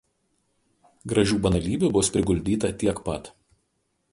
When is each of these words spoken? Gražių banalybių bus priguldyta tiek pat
Gražių 1.13 1.37
banalybių 1.43 1.91
bus 1.99 2.09
priguldyta 2.17 2.73
tiek 2.85 3.03
pat 3.11 3.31